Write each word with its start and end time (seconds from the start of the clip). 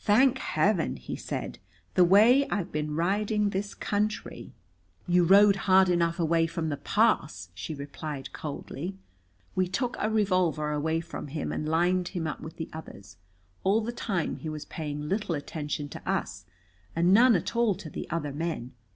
"Thank 0.00 0.38
Heaven!" 0.38 0.96
he 0.96 1.14
said. 1.14 1.60
"The 1.94 2.02
way 2.02 2.44
I've 2.48 2.72
been 2.72 2.96
riding 2.96 3.50
this 3.50 3.72
country" 3.72 4.52
"You 5.06 5.22
rode 5.22 5.54
hard 5.70 5.88
enough 5.88 6.18
away 6.18 6.48
from 6.48 6.70
the 6.70 6.76
pass," 6.76 7.50
she 7.54 7.72
replied 7.72 8.32
coldly. 8.32 8.96
We 9.54 9.68
took 9.68 9.94
a 10.00 10.10
revolver 10.10 10.72
away 10.72 10.98
from 11.00 11.28
him 11.28 11.52
and 11.52 11.68
lined 11.68 12.08
him 12.08 12.26
up 12.26 12.40
with 12.40 12.56
the 12.56 12.68
others. 12.72 13.18
All 13.62 13.80
the 13.80 13.92
time 13.92 14.38
he 14.38 14.48
was 14.48 14.64
paying 14.64 15.02
little 15.08 15.36
attention 15.36 15.88
to 15.90 16.02
us 16.10 16.46
and 16.96 17.14
none 17.14 17.36
at 17.36 17.54
all 17.54 17.76
to 17.76 17.88
the 17.88 18.10
other 18.10 18.32
men. 18.32 18.72